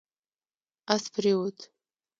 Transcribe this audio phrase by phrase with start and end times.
[0.93, 1.57] اس پرېووت